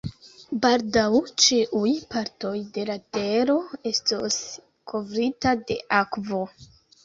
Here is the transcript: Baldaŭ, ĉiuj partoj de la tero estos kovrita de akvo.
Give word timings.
Baldaŭ, 0.61 1.03
ĉiuj 1.43 1.91
partoj 2.15 2.55
de 2.79 2.87
la 2.93 2.97
tero 3.19 3.61
estos 3.93 4.41
kovrita 4.95 5.57
de 5.69 5.83
akvo. 6.03 6.45